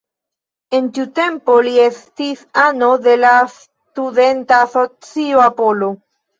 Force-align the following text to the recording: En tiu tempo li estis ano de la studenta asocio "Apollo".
En 0.77 0.87
tiu 0.95 1.03
tempo 1.19 1.57
li 1.67 1.73
estis 1.83 2.41
ano 2.63 2.91
de 3.05 3.15
la 3.21 3.35
studenta 3.59 4.61
asocio 4.65 5.49
"Apollo". 5.49 5.95